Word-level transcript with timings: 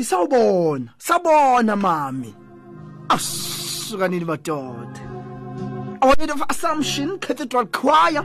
wathi 0.00 0.04
sawubona 0.08 0.92
sabona 0.98 1.76
mami 1.76 2.34
asukanini 3.08 4.24
madoda 4.24 5.00
awanet 6.00 6.30
of 6.30 6.42
assumption 6.48 7.18
cathedral 7.18 7.66
choir 7.68 8.24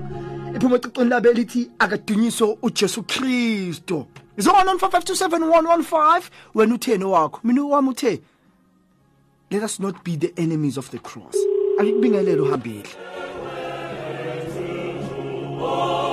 iphuma 0.55 0.75
ecicini 0.77 1.09
labe 1.09 1.29
elithi 1.29 1.71
akadunyiswe 1.79 2.57
ujesu 2.61 3.03
kristu 3.03 4.05
015527115 4.37 6.21
wena 6.55 6.75
utheni 6.75 7.03
wakho 7.03 7.39
mina 7.43 7.63
wami 7.63 7.89
uthe 7.89 8.21
let 9.51 9.63
us 9.63 9.79
not 9.79 9.95
be 10.03 10.15
the 10.17 10.33
enemies 10.41 10.77
of 10.77 10.89
the 10.89 10.99
cross 10.99 11.35
akikubingelele 11.79 12.41
uhambile 12.41 12.89
oh. 15.61 16.04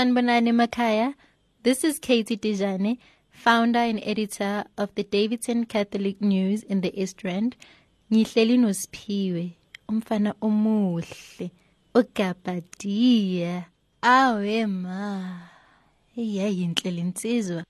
Sanbonani 0.00 0.50
Makaya. 0.54 1.14
This 1.62 1.84
is 1.84 1.98
Katie 1.98 2.34
Dijane, 2.38 2.96
founder 3.28 3.80
and 3.80 4.00
editor 4.02 4.64
of 4.78 4.94
the 4.94 5.02
Davidson 5.04 5.66
Catholic 5.66 6.22
News 6.22 6.62
in 6.62 6.80
the 6.80 6.90
East 7.02 7.22
Rand. 7.22 7.54
Ngihleli 8.10 8.56
noSphiwe, 8.58 9.52
umfana 9.90 10.32
omuhle, 10.40 11.50
ogabadiya. 11.94 13.66
Awe 14.02 14.66
ma. 14.66 15.50
Iyayinhle 16.16 16.90
linsizwa. 16.96 17.62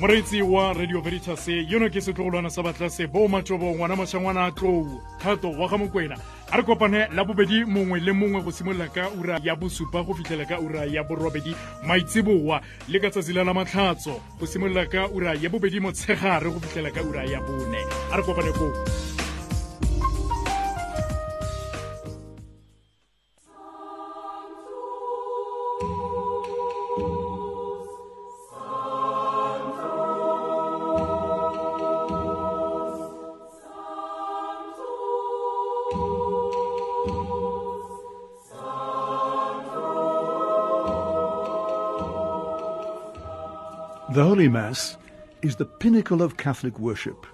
moreetsi 0.00 0.42
wa 0.42 0.72
radio 0.72 1.00
veritase 1.00 1.52
yono 1.68 1.90
ke 1.90 2.00
setlogolwana 2.00 2.50
sa 2.50 2.62
batlase 2.62 3.06
bo 3.06 3.28
matobo 3.28 3.66
ngwana 3.74 3.96
mašhangwana 3.96 4.44
a 4.46 4.50
tlou 4.50 5.00
thato 5.20 5.50
wa 5.50 5.68
ga 5.68 5.76
mokwena 5.78 6.16
a 6.50 6.56
re 6.56 6.62
kopane 6.62 7.08
la 7.14 7.24
bobedi 7.24 7.64
mongwe 7.64 8.00
le 8.00 8.12
mongwe 8.12 8.40
go 8.42 8.50
simolola 8.50 8.88
ka 8.88 9.10
ura 9.20 9.36
ya 9.44 9.52
bosupa 9.56 10.00
go 10.02 10.14
fitlhela 10.14 10.44
ka 10.48 10.58
ura 10.60 10.84
ya 10.88 11.04
borobedi 11.04 11.52
maitseboa 11.84 12.60
le 12.88 12.98
ka 13.00 13.10
tsatsi 13.12 13.32
la 13.32 13.44
la 13.44 13.52
matlhatso 13.54 14.16
go 14.40 14.46
simolola 14.48 14.86
ka 14.88 15.04
ura 15.12 15.34
ya 15.36 15.50
bobedi 15.52 15.80
motshegare 15.80 16.48
go 16.50 16.60
fitlhela 16.64 16.88
ka 16.90 17.02
ura 17.04 17.22
ya 17.28 17.40
bone 17.44 17.84
a 18.10 18.16
re 18.16 18.22
kopane 18.24 18.52
koo 18.56 18.72
The 44.12 44.24
Holy 44.24 44.48
Mass 44.48 44.96
is 45.40 45.54
the 45.54 45.66
pinnacle 45.66 46.20
of 46.20 46.36
Catholic 46.36 46.80
worship. 46.80 47.24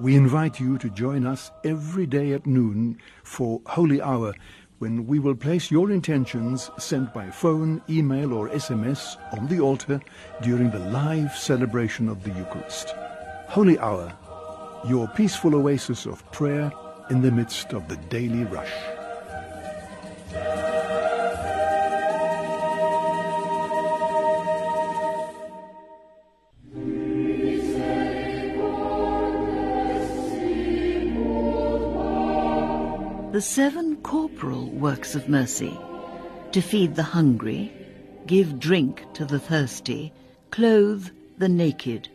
We 0.00 0.16
invite 0.16 0.58
you 0.58 0.78
to 0.78 0.90
join 0.90 1.24
us 1.24 1.52
every 1.64 2.06
day 2.06 2.32
at 2.32 2.44
noon 2.44 2.98
for 3.22 3.62
Holy 3.66 4.02
Hour, 4.02 4.34
when 4.80 5.06
we 5.06 5.20
will 5.20 5.36
place 5.36 5.70
your 5.70 5.92
intentions 5.92 6.72
sent 6.80 7.14
by 7.14 7.30
phone, 7.30 7.80
email, 7.88 8.32
or 8.34 8.48
SMS 8.48 9.14
on 9.38 9.46
the 9.46 9.60
altar 9.60 10.00
during 10.42 10.72
the 10.72 10.80
live 10.80 11.36
celebration 11.36 12.08
of 12.08 12.24
the 12.24 12.30
Eucharist. 12.32 12.88
Holy 13.46 13.78
Hour, 13.78 14.12
your 14.88 15.06
peaceful 15.06 15.54
oasis 15.54 16.04
of 16.04 16.28
prayer 16.32 16.72
in 17.10 17.22
the 17.22 17.30
midst 17.30 17.74
of 17.74 17.86
the 17.86 17.96
daily 18.10 18.42
rush. 18.42 18.72
the 33.40 33.46
seven 33.46 33.96
corporal 34.02 34.68
works 34.68 35.14
of 35.14 35.26
mercy 35.30 35.74
to 36.52 36.60
feed 36.60 36.94
the 36.94 37.02
hungry, 37.02 37.72
give 38.26 38.58
drink 38.58 39.02
to 39.14 39.24
the 39.24 39.38
thirsty, 39.38 40.12
clothe 40.50 41.08
the 41.38 41.48
naked, 41.48 42.06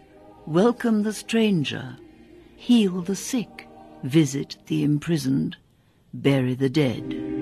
welcome 0.46 1.02
the 1.02 1.12
stranger, 1.14 1.98
heal 2.56 3.02
the 3.02 3.16
sick, 3.16 3.68
visit 4.04 4.56
the 4.68 4.84
imprisoned, 4.84 5.58
bury 6.14 6.54
the 6.54 6.70
dead. 6.70 7.35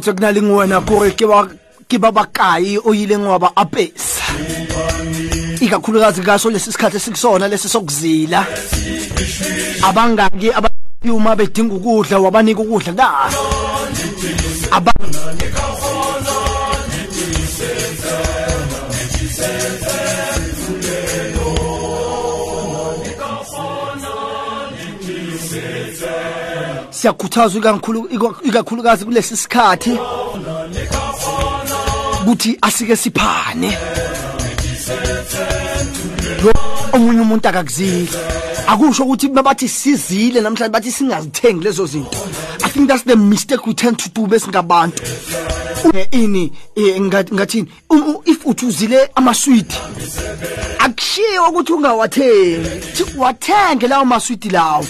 botse 0.00 0.14
ke 0.16 0.20
na 0.24 0.32
leng 0.32 0.48
wena 0.48 0.80
kore 0.80 1.12
ke 1.88 1.96
ba 2.00 2.10
bakae 2.12 2.78
o 2.80 2.92
yileng 2.96 3.28
wa 3.28 3.36
ba 3.38 3.52
apesa 3.56 4.32
ikakhulukazi 5.60 6.22
kaso 6.24 6.48
lesi 6.48 6.72
sikhathi 6.72 6.96
esikusona 6.96 7.48
lesi 7.48 7.68
sokuzila 7.68 8.40
abangaki 9.84 10.48
uma 11.12 11.36
bedinga 11.36 11.74
ukudla 11.76 12.16
wabanika 12.20 12.62
ukudla 12.62 12.94
la 12.96 14.80
siyakhuthazwa 27.00 27.70
ikakhulukazi 28.42 29.04
kulesi 29.04 29.36
sikhathi 29.36 29.98
ukuthi 32.22 32.58
asike 32.62 32.96
siphane 32.96 33.70
omunye 36.92 37.20
umuntu 37.20 37.48
akakuzile 37.48 38.08
akusho 38.66 39.02
ukuthi 39.04 39.28
babathi 39.28 39.68
sizile 39.68 40.40
namhlanje 40.40 40.72
bathi 40.72 40.92
singazithengi 40.92 41.64
lezo 41.64 41.86
zinto 41.86 42.18
i 42.64 42.68
think 42.70 42.88
that's 42.88 43.04
the 43.04 43.16
mistake 43.16 43.66
we 43.66 43.74
tend 43.74 43.96
to 43.98 44.10
do 44.14 44.26
besingabantu 44.26 45.02
ini 46.10 46.52
eh, 46.76 47.00
ngathini 47.00 47.68
if 48.24 48.46
uthuzile 48.46 49.10
amaswidi 49.14 49.74
akushiwe 50.78 51.38
ukuthi 51.48 51.72
ungawathengi 51.72 53.04
wathenge 53.18 53.88
lawo 53.88 54.04
maswidi 54.04 54.50
lawo 54.50 54.84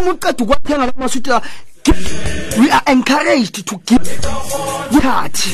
uma 0.00 0.12
uqeda 0.12 0.44
ukwathenga 0.44 0.86
la 0.86 0.92
masuti 0.96 1.28
la 1.30 1.40
we 2.58 2.70
are 2.70 2.82
encouraged 2.88 3.66
to 3.66 3.76
give 3.84 4.10
yikhathi 4.90 5.52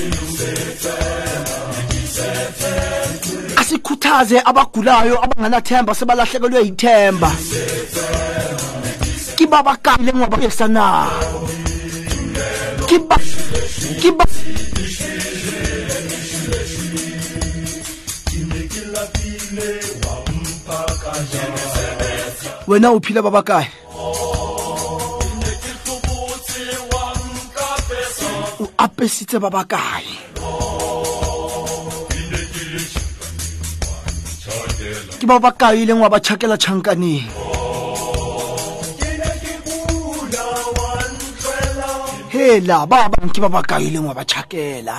asikhuthaze 3.60 4.38
abagulayo 4.44 5.18
abanganathemba 5.24 5.94
sebalahlekelwe 5.94 6.60
yithemba 6.64 7.30
kibabakale 9.36 10.12
ngwabakesana 10.12 11.10
kiba 12.88 13.16
kiba 14.00 14.24
wena 22.68 22.92
uphila 22.92 23.22
babakaya 23.22 23.66
o 28.60 28.62
apesitse 28.80 29.36
ba 29.42 29.48
ba 29.52 29.64
kae 29.64 30.06
ke 35.20 35.24
ba 35.28 35.36
ba 35.44 35.50
kae 35.60 35.84
leng 35.88 36.00
wa 36.00 36.08
ba 36.12 36.18
tšhakela 36.20 36.56
tšhankaneng 36.56 37.28
hela 42.34 42.78
ba 42.88 42.96
bang 43.12 43.30
ke 43.32 43.38
ba 43.44 43.50
ba 43.52 43.60
kae 43.64 43.86
leng 43.92 44.06
wa 44.08 44.14
ba 44.16 44.24
tšhakela 44.24 44.96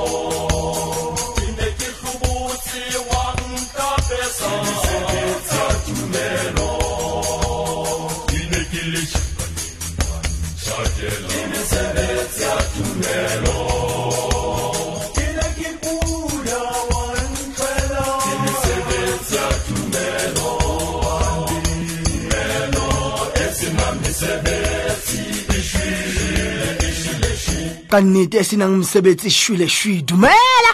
ka 27.91 27.99
nnete 27.99 28.37
e 28.39 28.43
senang 28.43 28.75
mosebetsi 28.79 29.29
shwile 29.29 29.67
shwi 29.67 29.95
dumela 30.07 30.71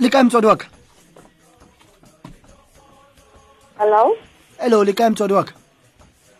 le 0.00 0.08
kae 0.10 0.22
motswadi 0.24 0.46
wa 0.46 0.56
Hello? 3.82 4.16
Hello, 4.60 4.84
Likai 4.84 5.10
Mtwadi 5.10 5.32
work. 5.34 5.54
Hi, 5.54 5.54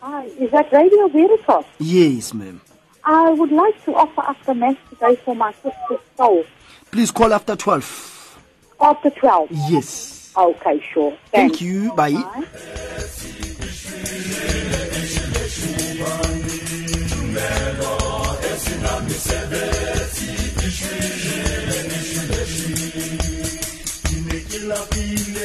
ah, 0.01 0.23
is 0.39 0.49
that 0.51 0.71
Radio 0.71 1.07
Veritas? 1.09 1.65
Yes, 1.77 2.33
ma'am. 2.33 2.61
I 3.03 3.31
would 3.31 3.51
like 3.51 3.83
to 3.83 3.93
offer 3.95 4.21
up 4.21 4.37
the 4.45 4.53
message 4.53 4.79
today 4.91 5.15
for 5.25 5.35
my 5.35 5.51
sister's 5.51 5.99
soul. 6.15 6.45
Please 6.89 7.11
call 7.11 7.33
after 7.33 7.57
12. 7.57 8.39
After 8.79 9.09
12? 9.09 9.47
Yes. 9.71 10.31
Okay, 10.37 10.81
sure. 10.93 11.13
Thanks. 11.33 11.57
Thank 11.59 11.61
you. 11.61 11.91
Bye. 11.97 12.21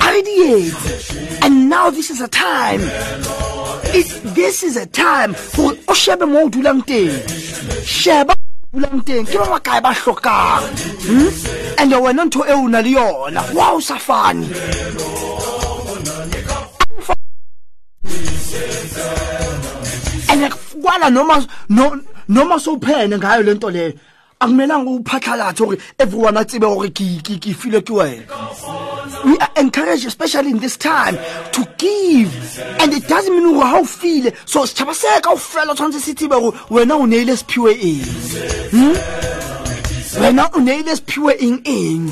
a 0.00 0.10
re 0.10 0.22
di 0.22 0.34
etse 0.52 1.44
and 1.44 1.70
now 1.70 1.88
this 1.90 2.10
is 2.10 2.20
a 2.20 2.28
time 2.28 2.82
It, 3.94 4.06
this 4.34 4.62
is 4.62 4.76
a 4.76 4.86
time 4.86 5.34
gore 5.56 5.78
o 5.88 5.94
shebe 5.94 6.26
mo 6.28 6.44
o 6.44 6.48
dulang 6.50 6.84
teng 6.84 7.16
sheba 7.86 8.34
dulang 8.74 9.00
teng 9.06 9.24
ke 9.24 9.36
ba 9.40 9.56
bakae 9.58 9.80
ba 9.80 9.92
hmm? 9.94 11.28
and 11.80 11.92
wena 11.92 12.24
ntho 12.28 12.44
e 12.44 12.52
o 12.52 12.68
na 12.68 12.80
le 12.80 12.92
yona 12.92 13.40
wa 13.56 13.72
o 13.72 13.80
sa 13.80 13.96
fane 13.96 14.48
kwala 20.82 21.10
noma 21.10 21.46
noma 22.28 22.56
ngayo 22.56 23.42
lento 23.42 23.70
leyo 23.70 23.92
akumelanga 24.40 24.90
uphatlhalathe 24.90 25.78
everyone 25.98 26.34
gore 26.34 26.90
ke 26.90 27.22
ke 27.22 27.54
wena 27.54 29.24
we 29.24 29.38
are 29.38 29.50
encouraged 29.56 30.06
especially 30.06 30.50
in 30.50 30.58
this 30.58 30.76
time 30.76 31.16
to 31.52 31.64
give 31.78 32.32
and 32.80 32.92
it 32.92 33.06
doesn't 33.08 33.32
mean 33.36 33.54
gore 33.54 33.62
ga 33.64 33.78
o 33.80 33.84
file 33.84 34.30
so 34.44 34.62
setšhaba 34.66 34.94
se 34.94 35.08
ka 35.22 35.30
o 35.32 35.36
fela 35.38 35.74
tshwanetse 35.74 36.00
se 36.02 36.12
tsebe 36.14 36.34
gore 36.40 36.56
wena 36.70 36.96
o 36.98 37.06
neile 37.06 37.36
sephiwe 37.36 37.72
eng 37.72 38.04
hmm? 38.72 40.22
wena 40.22 40.50
o 40.54 40.60
neile 40.60 40.96
sephiwe 40.98 41.32
eng 41.38 41.62
eng 41.64 42.10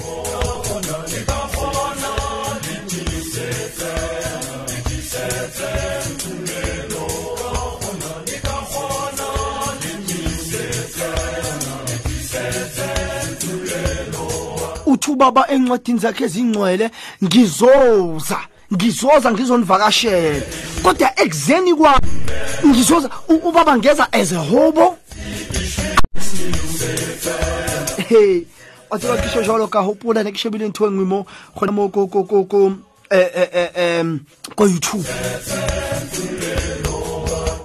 ubaba 15.20 15.46
encwadini 15.48 15.98
zakhe 16.00 16.24
ezingcwele 16.24 16.90
ngizoza 17.24 18.38
ngizoza 18.72 19.28
ngizonivakashela 19.32 20.42
kodwa 20.82 21.08
ekuzeni 21.22 21.74
kwami 21.74 22.08
ngizoza 22.68 23.08
ubaba 23.44 23.76
ngeza 23.76 24.08
as 24.12 24.32
ehobo 24.32 24.96
hey 28.08 28.42
atsela 28.90 29.20
kisho 29.22 29.42
jalo 29.44 29.66
ka 29.68 29.80
hopola 29.84 30.22
ne 30.24 30.32
kishebile 30.32 30.68
ntho 30.68 30.86
engwe 30.86 31.04
mo 31.04 31.26
gona 31.56 31.72
mo 31.72 31.88
ko 31.92 32.06
ko 32.06 32.24
ko 32.24 32.44
ko 32.44 32.58
eh 33.10 33.28
eh 33.34 33.68
eh 33.76 34.04
ko 34.56 34.64
youtube 34.64 35.04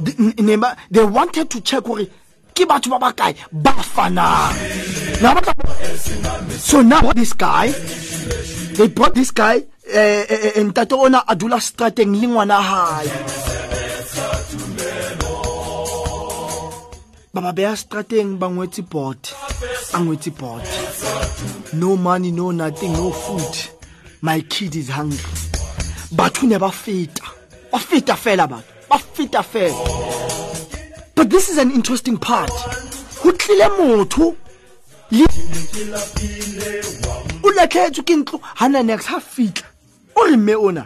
they, 0.04 0.60
they 0.92 1.04
wanted 1.06 1.48
to 1.50 1.60
check 1.64 1.84
gore 1.88 2.06
ke 2.54 2.66
batho 2.68 2.90
ba 2.92 3.00
bakae 3.00 3.36
ba 3.54 3.72
fanang 3.72 4.52
now 5.22 5.40
so 6.50 6.82
now 6.82 7.12
this 7.14 7.34
guy 7.34 7.68
they 8.76 8.88
brought 8.90 9.16
this 9.16 9.32
guy 9.32 9.56
and 9.56 9.66
eh, 9.94 10.26
eh, 10.30 10.52
eh, 10.56 10.72
that 10.74 10.92
owner 10.94 11.22
adula 11.28 11.60
strateng 11.62 12.16
lingwana 12.20 12.62
high 12.62 13.08
baba 17.34 17.54
beya 17.54 17.76
strateng 17.78 18.38
bangwetsi 18.38 18.82
bot 18.82 19.34
angwetsi 19.94 20.32
bot 20.36 20.66
no 21.74 21.96
money 21.96 22.32
no 22.32 22.52
nothing 22.52 22.92
no 22.94 23.10
food 23.12 23.72
my 24.22 24.42
kid 24.42 24.76
is 24.76 24.90
hungry 24.90 25.24
batho 26.12 26.48
ne 26.48 26.58
ba 26.58 26.72
feta 26.72 27.24
ba 27.72 27.80
feta 27.80 28.16
fela 28.16 28.48
batho 28.52 28.74
ba 28.90 28.98
feta 29.00 29.40
fela 29.44 29.80
but 31.16 31.30
this 31.30 31.48
is 31.50 31.58
an 31.58 31.72
interesting 31.72 32.18
part 32.18 32.50
go 33.24 33.32
tlile 33.32 33.70
motho 33.80 34.36
olekgetswe 37.48 38.04
ke 38.08 38.14
ntlo 38.20 38.38
ga 38.42 38.66
na 38.70 38.80
next 38.84 39.08
ga 39.08 39.20
fitlha 39.34 39.68
o 40.20 40.22
re 40.28 40.36
mme 40.38 40.54
ona 40.68 40.84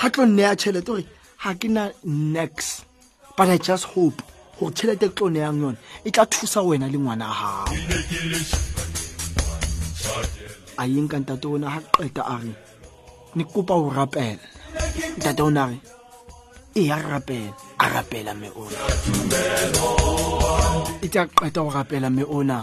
ga 0.00 0.06
tlo 0.10 0.26
nneya 0.26 0.58
tšhelete 0.58 0.90
ore 0.94 1.04
ga 1.42 1.50
ke 1.54 1.68
na 1.76 1.82
next 2.06 2.82
but 3.38 3.46
i 3.46 3.54
just 3.62 3.86
hope 3.94 4.18
gore 4.58 4.72
tšhelete 4.74 5.06
ke 5.10 5.14
tlo 5.14 5.30
neyang 5.30 5.62
yone 5.62 5.78
e 6.06 6.08
tla 6.10 6.24
thusa 6.32 6.60
wena 6.66 6.86
le 6.92 6.98
ngwana 6.98 7.26
gago 7.30 7.70
a 10.80 10.82
yeng 10.90 11.06
ka 11.12 11.18
ntate 11.22 11.46
ona 11.46 11.70
ga 11.74 11.80
qeta 11.98 12.22
a 12.32 12.34
re 12.42 12.52
ne 13.36 13.42
kopa 13.50 13.74
go 13.82 13.88
rapela 13.98 14.42
ntate 15.18 15.42
ona 15.46 15.60
a 15.64 15.68
re 15.70 15.78
e 16.80 16.80
ya 16.90 16.96
rapela 17.12 17.54
a 17.82 17.84
rapela 17.94 18.32
mme 18.34 18.50
ona 18.62 18.78
e 21.04 21.06
tla 21.12 21.22
qeta 21.38 21.60
go 21.64 21.70
rapela 21.70 22.08
mme 22.10 22.26
ona 22.38 22.56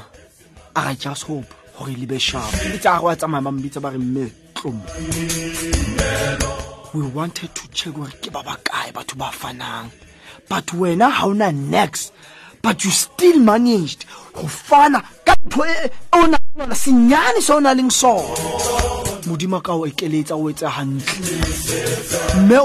a 0.77 0.81
ga 0.85 0.93
tša 0.93 1.13
sopo 1.17 1.41
gore 1.73 1.91
e 1.97 2.05
be 2.05 2.19
sharp 2.21 2.53
le 2.69 2.77
tša 2.77 3.01
go 3.01 3.09
a 3.09 3.15
tsamaya 3.17 3.41
ba 3.41 3.49
mbitsa 3.51 3.79
ba 3.81 3.89
re 3.89 3.97
mme 3.97 4.25
tlomo 4.53 4.85
we 6.93 7.01
wanted 7.17 7.49
to 7.57 7.65
check 7.73 7.97
gore 7.97 8.13
ke 8.21 8.29
ba 8.29 8.45
bakae 8.45 8.93
batho 8.93 9.17
ba 9.17 9.33
fanang 9.33 9.89
but 10.45 10.69
wena 10.77 11.09
ga 11.09 11.25
ona 11.25 11.49
next 11.49 12.13
but 12.61 12.85
you 12.85 12.93
still 12.93 13.41
managed 13.41 14.05
go 14.37 14.45
fana 14.45 15.01
ka 15.25 15.33
ntho 15.49 15.65
e, 15.65 15.89
o 16.13 16.29
na 16.29 16.37
yona 16.53 16.75
senyane 16.77 17.41
se 17.41 17.51
o 17.57 17.57
na 17.57 17.73
leng 17.73 17.89
sona 17.89 18.37
modimo 19.25 19.57
ka 19.65 19.73
o 19.73 19.89
ekeletsa 19.89 20.37
o 20.37 20.45
etse 20.45 20.69
gantle 20.69 21.25
mme 22.45 22.57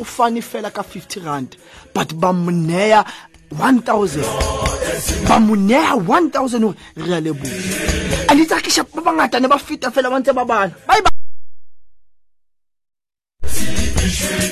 o 0.00 0.04
fane 0.04 0.40
fela 0.40 0.72
ka 0.72 0.80
50 0.80 1.28
rand 1.28 1.60
but 1.92 2.08
ba 2.16 2.32
mo 2.32 2.48
neya 2.50 3.04
1000 3.52 4.59
ba 5.26 5.38
mo 5.40 5.56
neha 5.56 5.96
1000 5.96 6.64
hore 6.64 6.76
re 6.96 7.12
a 7.16 7.20
leboha 7.20 7.56
a 8.28 8.32
ditsakisha 8.36 8.84
ba 8.92 9.00
bangata 9.02 9.40
ne 9.40 9.48
ba 9.48 9.58
feta 9.58 9.88
fela 9.90 10.10
ba 10.10 10.18
ntse 10.20 10.32
ba 10.34 10.44
bana 10.44 10.72
bye 10.86 11.00
bye 11.00 11.18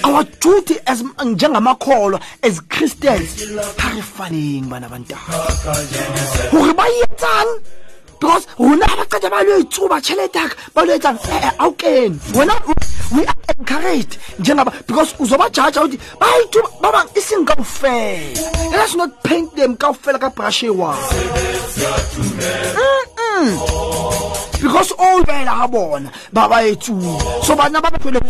our 0.04 0.24
duty 0.40 0.76
as 0.86 1.02
njengamakholwa 1.20 2.18
as 2.42 2.60
christians 2.68 3.36
ha 3.78 3.88
re 3.92 4.00
faneng 4.02 4.66
bana 4.68 4.88
bantaba 4.88 5.44
hore 6.54 6.72
ba 6.74 6.84
e 6.88 6.96
etsang 7.04 7.52
because 8.20 8.46
rona 8.58 8.88
ba 8.88 9.04
qeta 9.04 9.28
ba 9.28 9.44
lo 9.44 9.60
etsuba 9.60 10.00
tšhelete 10.00 10.38
aka 10.40 10.56
ba 10.72 10.80
lo 10.84 10.92
e 10.92 10.96
etsang 10.96 11.18
ee 11.18 11.36
eh, 11.38 11.44
eh, 11.44 11.52
a 11.58 11.64
o 11.68 11.72
kene 11.76 12.16
wena 12.34 12.54
we 13.14 13.24
are 13.26 13.34
encouraged 13.56 14.18
njengaba 14.38 14.72
because 14.86 15.14
uzobajaja 15.18 15.80
ukuthi 15.82 15.98
bayithi 16.20 16.80
baba 16.82 17.04
isini 17.16 17.44
kawufela 17.44 18.72
let 18.72 18.80
us 18.84 18.94
not 18.96 19.10
paint 19.22 19.54
them 19.56 19.76
kawufela 19.76 20.18
kabrashe 20.18 20.68
wabo 20.68 21.00
because 24.60 24.92
all 24.98 25.22
bela 25.24 25.56
ga 25.64 25.66
bona 25.68 26.10
ba 26.32 26.48
ba 26.48 26.58
so 27.44 27.56
bana 27.56 27.80
baba 27.80 27.96
baphele 27.96 28.20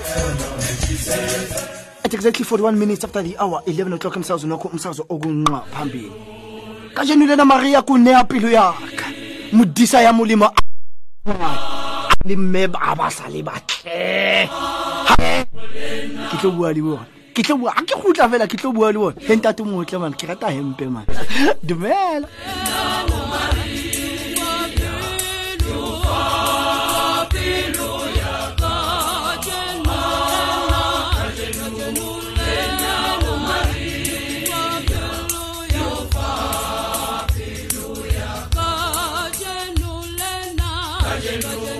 At 2.05 2.13
exactly 2.13 2.45
41 2.45 2.79
minutes 2.79 3.03
after 3.03 3.21
the 3.21 3.37
hour 3.37 3.61
11 3.65 3.93
o'clock 3.93 4.13
umsakazo 4.15 4.47
nokho 4.47 4.67
umsakazo 4.69 5.05
okunqa 5.09 5.63
phambili 5.71 6.11
kajeni 6.93 7.25
lena 7.27 7.45
maria 7.45 7.81
kuneya 7.81 8.23
pilo 8.23 8.49
yaka 8.49 9.11
ya 10.01 10.13
molemo 10.13 10.49
le 11.25 12.35
mme 12.35 12.67
a 12.81 12.95
ba 12.95 13.09
sa 13.09 13.29
le 13.33 13.41
batle 13.41 14.45
ke 16.29 16.35
tlo 16.39 16.51
bua 16.51 16.73
le 16.75 16.81
bona 16.83 17.05
ke 17.35 17.41
tlo 17.47 17.55
bua 17.63 17.71
ke 17.87 17.95
gutla 18.01 18.27
fela 18.31 18.43
ke 18.51 18.57
tlo 18.61 18.71
bua 18.75 18.91
le 18.91 18.99
bona 18.99 19.15
he 19.27 19.33
ntate 19.39 19.61
motle 19.63 19.97
mane 20.03 20.17
ke 20.19 20.25
rata 20.27 20.47
hempe 20.55 20.83
mane 20.95 21.07
dumela 21.67 22.27
Yeah. 41.35 41.72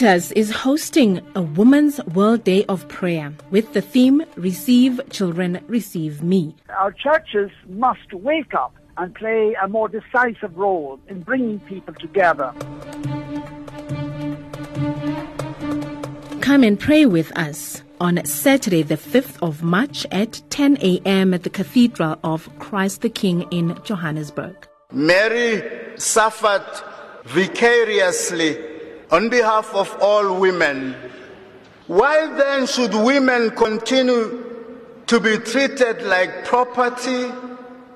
Caritas 0.00 0.32
is 0.32 0.50
hosting 0.50 1.20
a 1.36 1.42
Women's 1.42 2.02
World 2.06 2.44
Day 2.44 2.64
of 2.70 2.88
Prayer 2.88 3.34
with 3.50 3.74
the 3.74 3.82
theme 3.82 4.22
Receive 4.36 4.98
Children, 5.10 5.62
Receive 5.68 6.22
Me. 6.22 6.54
Our 6.70 6.90
churches 6.90 7.50
must 7.68 8.14
wake 8.14 8.54
up 8.54 8.74
and 8.96 9.14
play 9.14 9.54
a 9.62 9.68
more 9.68 9.90
decisive 9.90 10.56
role 10.56 10.98
in 11.08 11.20
bringing 11.20 11.60
people 11.60 11.92
together. 11.92 12.54
Come 16.40 16.64
and 16.64 16.80
pray 16.80 17.04
with 17.04 17.36
us 17.38 17.82
on 18.00 18.24
Saturday, 18.24 18.80
the 18.82 18.96
5th 18.96 19.36
of 19.46 19.62
March 19.62 20.06
at 20.10 20.40
10 20.48 20.78
a.m. 20.80 21.34
at 21.34 21.42
the 21.42 21.50
Cathedral 21.50 22.16
of 22.24 22.48
Christ 22.58 23.02
the 23.02 23.10
King 23.10 23.42
in 23.50 23.78
Johannesburg. 23.84 24.66
Mary 24.92 25.98
suffered 25.98 26.64
vicariously 27.26 28.69
on 29.10 29.28
behalf 29.28 29.74
of 29.74 29.94
all 30.00 30.38
women. 30.38 30.94
Why 31.88 32.32
then 32.36 32.66
should 32.66 32.94
women 32.94 33.50
continue 33.50 34.46
to 35.06 35.18
be 35.20 35.36
treated 35.38 36.02
like 36.02 36.44
property, 36.44 37.26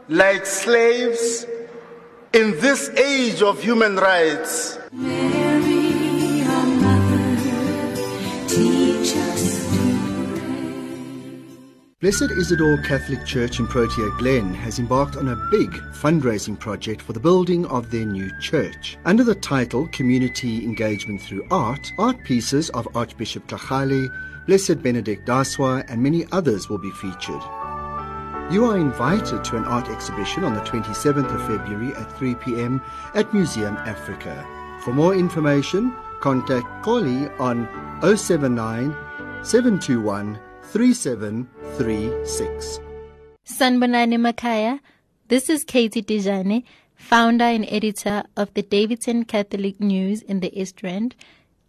like 0.09 0.45
slaves, 0.47 1.47
in 2.33 2.51
this 2.61 2.89
age 2.91 3.43
of 3.43 3.63
human 3.63 3.95
rights? 3.97 4.79
Blessed 12.05 12.33
Isidore 12.33 12.77
Catholic 12.83 13.25
Church 13.25 13.59
in 13.59 13.67
Protea 13.67 14.11
Glen 14.19 14.53
has 14.53 14.79
embarked 14.79 15.17
on 15.17 15.27
a 15.29 15.37
big 15.51 15.71
fundraising 15.95 16.61
project 16.61 17.01
for 17.01 17.15
the 17.15 17.19
building 17.19 17.65
of 17.65 17.91
their 17.91 18.05
new 18.05 18.31
church. 18.41 18.99
Under 19.07 19.25
the 19.25 19.35
title 19.35 19.87
Community 19.89 20.65
Engagement 20.67 21.23
Through 21.23 21.47
Art, 21.51 21.81
art 21.99 22.23
pieces 22.25 22.69
of 22.77 22.95
Archbishop 22.95 23.47
Tlachali, 23.47 24.07
Blessed 24.47 24.83
Benedict 24.83 25.27
Daswa, 25.27 25.83
and 25.89 26.03
many 26.03 26.27
others 26.31 26.69
will 26.69 26.77
be 26.77 26.91
featured. 26.91 27.41
You 28.53 28.67
are 28.67 28.77
invited 28.77 29.43
to 29.43 29.57
an 29.57 29.65
art 29.65 29.89
exhibition 29.89 30.45
on 30.45 30.53
the 30.53 30.61
27th 30.61 31.35
of 31.35 31.47
February 31.47 31.95
at 31.97 32.19
3 32.19 32.35
p.m. 32.35 32.83
at 33.15 33.33
Museum 33.33 33.79
Africa. 33.79 34.45
For 34.83 34.93
more 34.93 35.15
information, 35.15 35.91
contact 36.21 36.67
Koli 36.85 37.29
on 37.41 37.67
079 38.03 38.95
721 39.43 40.39
3736. 40.73 42.79
Sanbonane 43.47 44.19
Makaya, 44.19 44.81
this 45.29 45.49
is 45.51 45.65
Katie 45.65 46.03
Dijane, 46.03 46.63
founder 46.97 47.45
and 47.45 47.67
editor 47.69 48.23
of 48.37 48.53
the 48.55 48.63
Davidson 48.63 49.25
Catholic 49.27 49.81
News 49.81 50.23
in 50.23 50.41
the 50.41 50.51
East 50.59 50.83
Rand. 50.83 51.15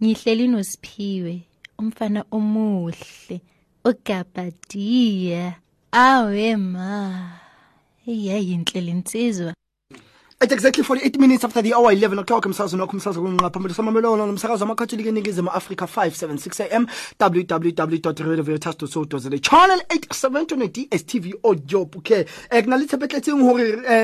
Ngihleli 0.01 0.47
noSiphiwe, 0.47 1.41
umfana 1.79 2.23
omuhle, 2.31 3.41
ogabadiya. 3.84 5.53
Awe 5.93 6.55
ma. 6.58 7.29
Iyayinhle 8.08 8.81
linsizwa. 8.81 9.53
At 10.41 10.52
exactly 10.52 10.84
48 10.84 11.17
minutes 11.17 11.45
after 11.45 11.62
the 11.62 11.74
hour 11.74 11.93
11 11.93 12.19
o'clock 12.19 12.43
umsakazo 12.43 12.76
nokho 12.78 12.98
umsakazo 12.98 13.21
kunqaphambili 13.21 13.74
samamelona 13.74 14.26
nomsakazo 14.26 14.65
amakhatholika 14.67 15.10
eningizimu 15.10 15.50
africa 15.50 15.82
576 15.88 16.74
am 16.76 16.88
www.radiovitas.co.za 17.19 19.39
channel 19.39 19.80
872 19.89 20.67
dstv 20.67 21.34
audio 21.41 21.86
bouquet 21.86 22.28
eh, 22.52 22.58
um 22.58 22.62
ke 22.62 22.67
na 22.67 22.78
le 22.78 22.84
eh, 22.84 22.89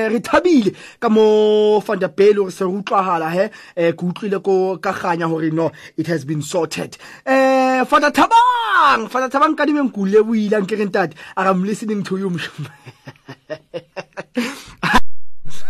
re 0.08 0.20
thabile 0.20 0.72
ka 0.98 1.08
mo 1.10 1.82
funderbale 1.84 2.32
gore 2.34 2.50
se 2.50 2.64
re 2.64 2.70
utlwagala 2.80 3.28
he 3.30 3.50
um 3.90 3.92
ke 3.92 4.02
utlwile 4.08 4.38
ko 4.42 4.78
ka 4.78 5.16
gore 5.28 5.50
no 5.52 5.70
it 5.98 6.06
has 6.06 6.24
been 6.24 6.40
sorted 6.40 6.96
um 7.26 7.84
fata 7.84 8.10
thabang 8.10 9.04
fata 9.10 9.28
thabang 9.28 9.54
kadimeng 9.54 9.92
kule 9.92 10.16
o 10.24 10.34
ilang 10.34 10.64
tate 10.66 11.14
are 11.36 11.48
am 11.48 11.62
listening 11.62 12.02
to 12.02 12.16
you 12.16 12.32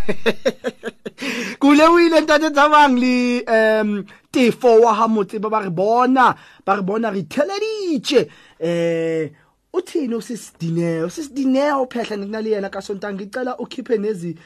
kule 1.61 1.85
o 1.89 1.99
ile 2.01 2.21
ntate 2.21 2.51
tsabang 2.51 2.97
le 3.05 3.15
um 3.57 3.93
tefo 4.33 4.71
wa 4.83 4.95
ha 4.99 5.07
motse 5.09 5.39
ba 5.39 5.61
re 5.63 5.71
bona 5.71 6.33
ba 6.67 6.73
re 6.77 6.83
bona 6.83 7.11
re 7.15 7.23
theleditse 7.33 8.27
eh 8.61 9.31
o 9.73 9.81
thini 9.81 10.15
usisidineyo 10.15 11.07
usisidineyo 11.07 11.87
phehla 11.93 12.17
ngina 12.19 12.41
le 12.43 12.51
yena 12.55 12.69
ka 12.71 12.81
sonta 12.83 13.13
ngicela 13.13 13.57
ukhiphe 13.63 13.99
nezi 13.99 14.37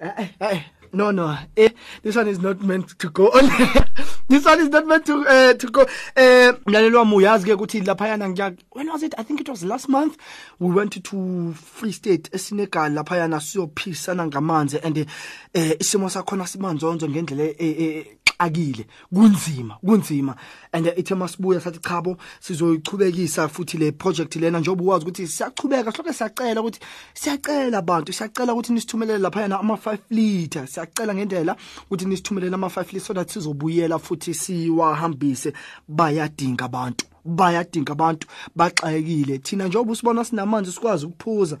eh, 0.00 0.12
eh 0.18 0.30
eh 0.40 0.60
no 0.92 1.10
no 1.10 1.36
eh 1.56 1.70
this 2.02 2.16
one 2.16 2.28
is 2.28 2.38
not 2.40 2.60
meant 2.62 2.98
to 2.98 3.08
go 3.10 3.28
on 3.30 3.48
this 4.28 4.44
one 4.44 4.60
is 4.60 4.68
not 4.68 4.86
meant 4.86 5.06
to 5.06 5.26
uh, 5.26 5.54
to 5.54 5.66
go 5.68 5.86
eh 6.16 6.52
mlalelo 6.66 6.98
wami 6.98 7.14
uyazi 7.16 7.46
ke 7.46 7.52
ukuthi 7.54 7.80
lapha 7.80 8.08
yana 8.08 8.28
ngiya 8.28 8.54
when 8.72 8.88
was 8.88 9.02
it 9.02 9.14
i 9.18 9.22
think 9.22 9.40
it 9.40 9.48
was 9.48 9.64
last 9.64 9.88
month 9.88 10.18
we 10.60 10.68
went 10.70 11.02
to 11.02 11.54
free 11.54 11.92
state 11.92 12.28
esinegala 12.32 12.90
lapha 12.94 13.16
yana 13.16 13.40
siyophisana 13.40 14.26
ngamanzi 14.26 14.78
and 14.84 14.98
eh 14.98 15.06
isimo 15.80 16.10
sakhona 16.10 16.46
simanzonzo 16.46 17.08
ngendlela 17.08 17.44
eh, 17.44 17.56
eh, 17.58 17.96
eh 17.96 18.04
akile 18.40 18.86
kunzima 19.14 19.76
kunzima 19.84 20.36
and 20.72 20.86
ithe 20.86 21.14
masibuya 21.14 21.60
sathi 21.60 21.80
chabo 21.80 22.16
sizoyichubekisa 22.40 23.48
futhi 23.48 23.78
le 23.78 23.92
project 23.92 24.36
lena 24.36 24.60
njengoba 24.60 24.84
uwazi 24.84 25.04
ukuthi 25.04 25.26
siyachubeka 25.26 25.92
soke 25.92 26.12
siyacela 26.12 26.60
ukuthi 26.60 26.78
siyacela 27.14 27.78
abantu 27.78 28.12
siyacela 28.12 28.52
ukuthi 28.52 28.72
nisithumelele 28.72 29.18
lapha 29.18 29.40
yana 29.40 29.58
ama 29.58 29.74
5 29.74 29.98
liter 30.10 30.68
siyacela 30.68 31.14
ngendlela 31.14 31.56
ukuthi 31.90 32.04
nisithumelele 32.04 32.54
ama 32.54 32.66
5 32.66 32.84
liter 32.92 33.00
so 33.00 33.14
that 33.14 33.30
sizobuyela 33.30 33.98
futhi 33.98 34.17
ukuthi 34.18 34.34
siwahambise 34.34 35.52
bayadinga 35.88 36.64
abantu 36.66 37.04
bayadinga 37.24 37.92
abantu 37.92 38.26
baxakekile 38.56 39.40
thina 39.44 39.66
njengoba 39.68 39.92
usibona 39.92 40.24
sinamanzi 40.24 40.72
sikwazi 40.72 41.06
ukuphuza 41.06 41.56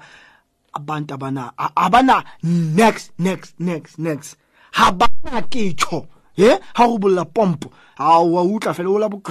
abantu 0.72 1.14
abana 1.14 1.52
abana 1.76 2.24
next 2.42 3.12
next 3.18 3.54
next 3.60 3.98
next 3.98 4.36
habana 4.72 5.42
kitho 5.50 6.06
ye 6.36 6.58
ha 6.74 6.86
go 6.86 6.98
bolla 6.98 7.24
pompo 7.24 7.70
ha 7.96 8.18
wa 8.20 8.42
utla 8.42 8.74
fela 8.74 8.88
o 8.90 8.98
la 8.98 9.08
bo 9.08 9.22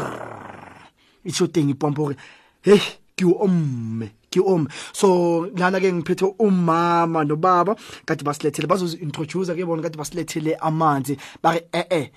itso 1.26 1.48
teng 1.48 1.70
ipompo 1.70 2.14
hey 2.62 2.80
ke 3.16 3.26
o 3.26 3.48
mme 3.48 4.08
ke 4.32 4.40
om 4.40 4.68
so 4.94 5.46
lana 5.58 5.80
ke 5.80 5.92
ngiphethe 5.94 6.36
umama 6.40 7.24
nobaba 7.26 7.76
kade 8.06 8.24
basilethele 8.24 8.68
bazozi 8.68 8.98
introduce 9.04 9.52
ke 9.54 9.66
bona 9.66 9.82
kade 9.84 9.98
basilethele 9.98 10.56
amanzi 10.60 11.18
bare 11.42 11.68
eh 11.74 11.86
eh 11.92 12.08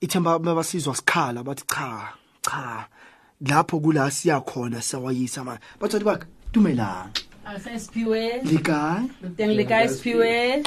ithemba 0.00 0.38
babasizwa 0.38 0.94
sikhala 0.96 1.42
bathi 1.42 1.64
cha 1.74 2.12
cha 2.42 2.86
lapho 3.42 3.80
kula 3.80 4.10
siya 4.10 4.40
khona 4.46 4.80
sawayisa 4.82 5.40
manje 5.44 5.58
bathathi 5.80 6.04
bakhe 6.08 6.26
dumelana 6.52 7.50
siphiwe 7.64 8.22
lekae 8.46 9.02
teng 9.36 9.52
lekae 9.58 9.86
siphiwe 9.90 10.62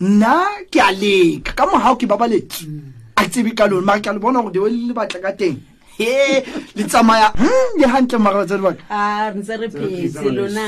nna 0.00 0.34
ke 0.70 0.78
a 0.86 0.90
leka 1.00 1.50
ka 1.58 1.64
mogao 1.66 1.98
ke 1.98 2.06
babaletse 2.06 2.62
a 3.18 3.22
tsebe 3.26 3.50
ka 3.58 3.66
lone 3.66 3.82
mara 3.86 3.98
ke 4.02 4.06
a 4.06 4.12
le 4.14 4.20
bona 4.22 4.38
gore 4.42 4.52
deo 4.54 4.70
le 4.70 4.94
batla 4.94 5.18
ka 5.18 5.32
teng 5.34 5.58
he 5.98 6.12
le 6.78 6.82
tsamaya 6.86 7.34
hmm, 7.34 7.70
le 7.80 7.86
gantle 7.90 8.20
marabatsa 8.22 8.54
lebaka 8.58 8.82
ah, 8.86 9.34
re 9.34 9.40
ntse 9.42 9.54
re 9.58 9.66
phetse 9.66 10.22
lona 10.30 10.66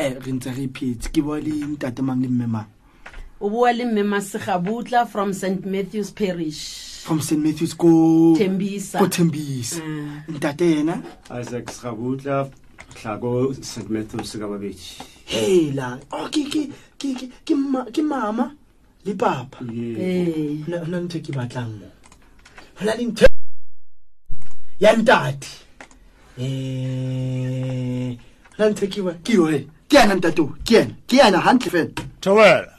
re 0.00 0.32
ntse 0.32 0.48
re 0.56 0.64
phetse 0.76 1.12
ke 1.12 1.20
boa 1.20 1.36
le 1.44 1.76
ntate 1.76 2.00
mang 2.00 2.22
le 2.24 2.28
mmemang 2.32 2.68
o 3.44 3.50
boa 3.52 3.68
le 3.76 3.84
mmema 3.84 5.04
from 5.12 5.32
st 5.36 5.68
matthews 5.68 6.08
parish 6.10 6.88
from 7.02 7.20
st 7.20 7.32
matthews 7.40 7.74
kothembisa 7.76 8.98
mm. 9.84 10.20
ntate 10.28 10.66
yena 10.70 11.02
isaac 11.40 11.70
sirabutla 11.70 12.48
tlhako 13.00 13.54
st 13.60 13.88
matthews 13.90 14.32
ka 14.38 14.46
babei 14.48 14.76
hela 15.24 15.98
ke 17.92 18.02
mama 18.02 18.54
le 19.04 19.14
papa 19.18 19.58
na 19.66 20.92
ntho 21.02 21.18
e 21.18 21.20
ke 21.26 21.32
batlang 21.34 21.70
mo 21.74 21.86
go 21.86 21.86
na 22.86 22.94
le 22.94 23.02
ntho 23.04 23.26
e 23.26 23.28
ya 24.80 24.94
ntate 24.96 25.48
um 26.38 28.14
go 28.58 28.64
na 28.64 28.68
ntho 28.70 28.84
e 28.84 28.88
ke 29.26 29.32
yone 29.34 29.60
ke 29.90 29.96
yana 29.98 30.14
ntate 30.22 30.38
ke 30.64 30.74
yana 30.78 30.94
ke 31.10 31.16
yana 31.18 31.42
gantle 31.42 31.70
fela 31.70 31.90
towela 32.22 32.78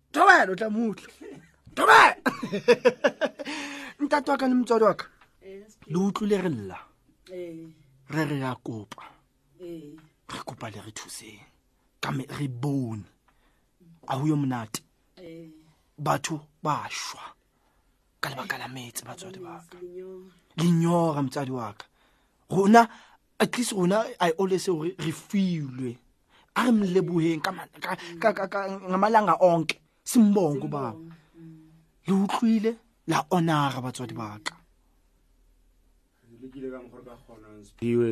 thobela 0.11 0.51
o 0.51 0.55
tla 0.55 0.69
motlho 0.69 1.09
thobela 1.75 2.15
ntate 4.01 4.27
wa 4.31 4.37
ka 4.39 4.47
le 4.47 4.55
motswadi 4.55 4.83
wa 4.85 4.93
ka 4.99 5.05
eh, 5.43 5.63
le 5.87 5.97
utlwile 5.97 6.37
re 6.41 6.49
lla 6.49 6.77
eh. 7.33 7.67
re 8.13 8.21
re 8.29 8.37
ya 8.43 8.55
kopa 8.63 9.03
eh. 9.63 9.95
re 10.31 10.39
kopa 10.47 10.69
le 10.69 10.79
re 10.85 10.91
thuseng 10.91 11.39
kame 12.01 12.25
re 12.27 12.47
bone 12.47 13.03
a 14.07 14.17
go 14.19 14.25
yo 14.27 14.35
monate 14.35 14.81
batho 15.97 16.35
ba 16.63 16.87
šwa 16.91 17.21
ka 18.19 18.29
lebaka 18.29 18.57
la 18.57 18.67
metse 18.67 19.05
batswadi 19.07 19.39
baka 19.39 19.77
le 20.57 20.67
nyora 20.71 21.21
motsadi 21.23 21.51
wa 21.51 21.71
ka 21.73 21.85
rona 22.49 22.83
at 23.39 23.55
least 23.57 23.71
rona 23.71 24.03
i 24.19 24.31
olese 24.37 24.67
gore 24.71 24.91
re 24.99 25.11
filwe 25.11 25.95
a 26.59 26.65
re 26.67 26.71
mleboheng 26.71 27.41
ngamalanga 28.83 29.35
onke 29.39 29.77
simbonke 30.11 30.67
baba 30.75 30.93
le 32.05 32.13
utlwile 32.23 32.71
la 33.09 33.17
onaga 33.37 33.77
batswadi 33.85 34.15
baka 34.21 34.53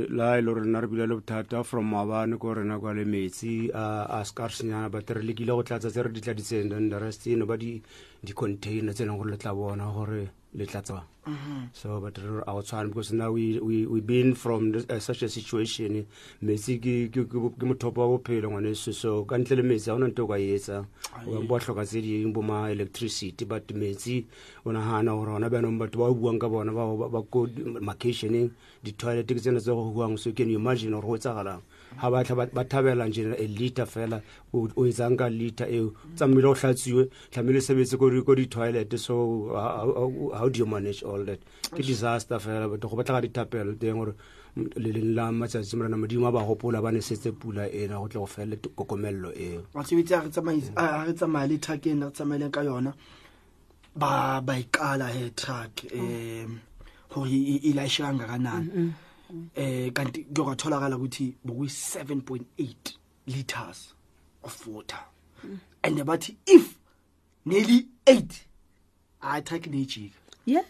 la 0.10 0.38
e 0.38 0.42
le 0.42 0.52
gorena 0.54 0.80
re 0.82 0.88
bothata 0.88 1.64
from 1.64 1.92
ko 2.40 2.54
rena 2.54 2.80
kwa 2.80 2.94
le 2.94 3.06
metsi 3.06 3.70
a 3.74 4.24
scarsenyana 4.26 4.92
but 4.92 5.10
re 5.10 5.22
lekile 5.22 5.48
go 5.54 5.64
tlatsa 5.64 5.90
tse 5.90 6.04
re 6.04 6.12
di 6.12 6.22
tladitseng 6.22 6.70
then 6.70 6.90
the 6.90 7.00
rest 7.00 7.26
eno 7.28 7.46
ba 7.46 7.58
di-container 7.58 8.94
tse 8.94 9.04
e 9.04 9.08
leng 9.08 9.18
gore 9.18 9.32
le 9.32 9.38
tla 9.38 9.54
bona 9.54 9.86
gore 9.90 10.30
le 10.54 10.66
tlatsang 10.66 11.02
mm-hmm. 11.30 11.64
so 11.74 12.00
but 12.02 12.18
re 12.18 12.42
a 12.48 12.52
go 12.52 12.62
tshwane 12.62 12.90
because 12.90 13.14
now 13.14 13.32
we, 13.32 13.60
we, 13.60 13.86
we 13.86 14.02
been 14.02 14.34
from 14.34 14.72
this, 14.72 14.86
uh, 14.90 15.00
such 15.00 15.24
a 15.24 15.30
situation 15.30 16.06
metsi 16.44 16.78
ke 16.80 17.10
mothopo 17.66 18.02
wa 18.10 18.18
bophelo 18.18 18.50
ngwaneso 18.52 18.94
so 18.94 19.24
ka 19.26 19.38
ntle 19.38 19.56
le 19.58 19.64
metsi 19.64 19.88
ga 19.90 19.96
go. 19.98 20.00
na 20.00 20.08
nto 20.08 20.24
o 20.24 20.28
ka 20.28 20.36
etsang 20.38 20.86
bo 21.48 21.60
tlhoka 21.60 21.86
tse 21.86 22.02
dingwe 22.02 22.34
bo 22.34 22.42
ma-electricity 22.42 23.46
but 23.46 23.66
metsi 23.74 24.26
o 24.66 24.70
nagana 24.74 25.14
gore 25.18 25.32
gona 25.34 25.50
bjanong 25.50 25.78
batho 25.80 25.98
ba 26.06 26.14
buang 26.14 26.40
ka 26.40 26.48
bona 26.50 26.72
ba 26.74 27.22
ko 27.32 27.48
macationeng 27.86 28.50
di-toilet 28.84 29.28
ke 29.40 29.44
tsena 29.44 29.60
tse 29.60 29.72
go 29.72 29.92
buang 29.96 30.18
so 30.20 30.32
can 30.32 30.50
you 30.50 30.60
imagine 30.60 30.92
gore 30.92 31.02
go 31.02 31.16
etsagalang 31.16 31.62
ga 32.00 32.10
batla 32.12 32.48
ba 32.54 32.64
thabela 32.66 33.08
njena 33.10 33.36
a 33.38 33.48
liter 33.48 33.86
fela 33.86 34.22
o 34.54 34.68
etsang 34.86 35.16
ka 35.18 35.28
liter 35.30 35.68
eo 35.70 35.94
tsamile 36.16 36.42
go 36.44 36.54
tlhatsiwe 36.54 37.08
tlamehile 37.32 37.62
sebetse 37.62 37.98
ko 37.98 38.10
di-toilet 38.36 38.98
so 38.98 39.50
how 40.36 40.50
do 40.50 40.60
you 40.60 40.66
manage 40.66 41.04
all 41.04 41.24
that 41.24 41.40
ke 41.72 41.80
disaster 41.84 42.40
fela 42.40 42.70
but 42.70 42.80
go 42.82 43.20
di 43.22 43.30
tapelo 43.30 43.74
teng 43.80 43.94
gore 43.98 44.14
le 44.56 44.92
le 44.92 45.14
la 45.16 45.32
matsatsi 45.32 45.76
morana 45.78 46.08
di 46.08 46.16
a 46.18 46.32
ba 46.32 46.44
gopola 46.44 46.82
ba 46.82 46.92
ne 46.92 47.00
setse 47.00 47.32
pula 47.32 47.68
ena 47.72 47.96
go 48.00 48.08
tle 48.08 48.20
go 48.20 48.26
felele 48.28 48.58
kokomelelo 48.76 49.32
eo 49.36 49.62
basebetsi 49.74 50.14
a 50.76 51.06
re 51.08 51.28
ma 51.28 51.46
le 51.48 51.58
thakeng 51.58 52.04
re 52.04 52.12
tsamaileng 52.12 52.52
ka 52.52 52.62
yona 52.64 52.94
ba 53.96 54.42
ba 54.42 54.54
ikala 54.60 55.12
e 55.14 55.18
he 55.18 55.30
truck 55.32 55.72
um 55.96 56.60
gore 57.10 57.30
e, 57.30 57.56
e, 57.56 57.70
e 57.70 57.72
laešeganga 57.74 58.26
ka 58.26 58.38
eh 59.56 59.92
kanti 59.94 60.24
kuyokwatholakala 60.26 60.96
ukuthi 60.98 61.38
bokuyi 61.46 61.70
7.8 61.70 62.74
liters 63.28 63.94
of 64.44 64.68
water 64.68 65.00
mm. 65.44 65.58
and 65.84 65.98
bathi 66.06 66.36
if 66.46 66.78
neli 67.46 67.88
8 68.06 68.16
ayi 68.16 68.26
ah, 69.22 69.42
track 69.42 69.68
nejika 69.68 70.02
ye 70.46 70.54
yeah. 70.54 70.66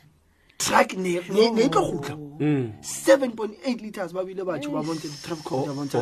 track 0.58 0.94
neyitlo 0.98 1.36
rhutla 1.52 2.14
oh. 2.16 2.38
7.8 2.40 3.82
liters 3.82 4.14
babile 4.14 4.44
batho 4.44 4.70
babonta 4.72 5.08
traffiyes 5.24 5.96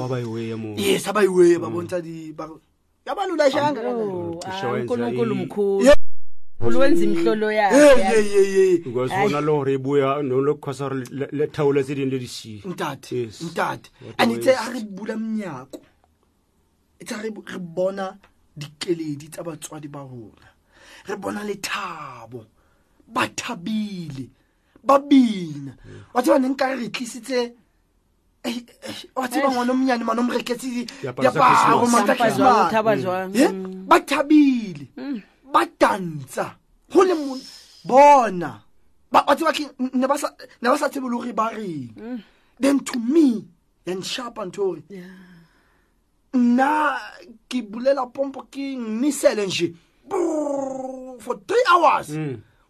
abayiweye 1.08 1.60
babonta 1.60 2.02
yabalulashangankulunkulu 3.06 5.36
mkhulu 5.36 5.92
ulwenza 6.60 7.04
imhlolo 7.06 7.52
yayoukazibona 7.52 9.42
loo 9.42 9.64
re 9.64 9.78
buya 9.78 10.22
nolokhosa 10.22 10.90
gore 10.90 11.06
le 11.32 11.48
thaola 11.48 11.84
tse 11.84 11.96
dingwe 11.96 12.12
le 12.18 12.20
disie 12.20 12.62
ntate 12.66 13.30
ntate 13.46 13.90
and 14.18 14.32
itse 14.32 14.50
a 14.56 14.66
re 14.74 14.82
bula 14.82 15.14
mnyako 15.18 15.80
etse 17.00 17.14
re 17.22 17.30
bona 17.60 18.18
dikeledi 18.58 19.30
tsa 19.30 19.44
batswadi 19.44 19.88
ba 19.88 20.00
rona 20.00 20.50
re 21.06 21.16
bona 21.16 21.44
lethabo 21.46 22.46
ba 23.06 23.28
thabile 23.38 24.30
ba 24.84 24.98
bina 25.00 25.78
wa 26.14 26.22
tse 26.24 26.32
bane 26.32 26.48
nkare 26.50 26.76
re 26.76 26.90
tlisitse 26.90 27.54
eh, 28.44 28.58
eh, 28.82 28.98
wa 29.16 29.28
tse 29.30 29.42
bangwane 29.46 29.72
eh. 29.72 29.78
monyane 29.78 30.04
mane 30.04 30.22
mo 30.26 30.34
reketse 30.34 30.90
diaparo 31.06 31.86
matsakismaa 31.86 32.82
ba 33.86 34.00
thabile 34.02 34.90
mm 34.98 35.22
ba 35.52 35.64
tantsa 35.80 36.58
go 36.92 37.04
le 37.04 37.14
mo 37.16 37.38
bona 37.86 38.52
ba 39.12 39.24
tsi 39.36 39.44
ba 39.44 39.54
ke 39.56 39.64
ne 39.96 40.06
ba 40.08 40.18
sa 40.20 40.30
ne 40.62 40.68
ba 40.70 40.78
sa 40.78 40.90
tsebe 40.90 41.08
lo 41.08 41.24
re 41.24 41.32
ba 41.34 41.50
re 41.56 41.90
mm. 41.96 42.20
then 42.60 42.80
to 42.84 43.00
me 43.00 43.46
and 43.88 44.04
sharp 44.04 44.38
and 44.44 44.52
tori 44.52 44.84
na 46.36 47.00
ke 47.48 47.64
bulela 47.64 48.06
pompo 48.12 48.46
ke 48.52 48.76
nisele 48.76 49.48
nje 49.48 49.68
for 51.24 51.36
3 51.40 51.74
hours 51.74 52.10